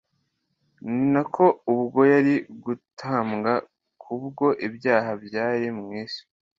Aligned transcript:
ni 0.93 1.05
nako 1.13 1.45
ubwo 1.73 2.01
yari 2.13 2.35
gutambwa 2.63 3.53
kubwo 4.01 4.45
ibyaha 4.67 5.11
by'abari 5.23 5.69
mu 5.77 5.85
isi 6.03 6.21